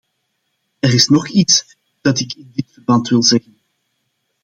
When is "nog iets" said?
1.07-1.77